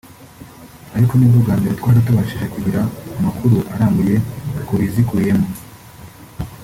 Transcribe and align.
ariko 0.95 1.13
nibwo 1.15 1.37
bwambere 1.43 1.73
twari 1.79 1.99
tubashije 2.05 2.45
kugira 2.53 2.81
amakuru 3.19 3.57
arambuye 3.73 4.15
kubizikubiyemo 4.67 5.47